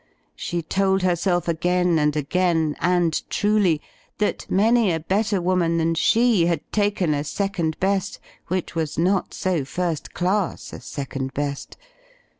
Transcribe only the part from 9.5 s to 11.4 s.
first class a second